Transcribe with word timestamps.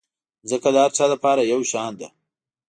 مځکه 0.43 0.69
د 0.73 0.75
هر 0.83 0.91
چا 0.97 1.05
لپاره 1.13 1.41
یو 1.51 1.61
شان 1.71 1.91
ده. 1.99 2.07